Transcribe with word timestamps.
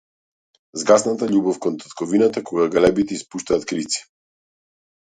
Згасната 0.83 1.27
љубов 1.33 1.59
кон 1.67 1.77
татковината, 1.85 2.45
кога 2.51 2.67
галебите 2.79 3.19
испуштаат 3.21 3.71
крици. 3.75 4.07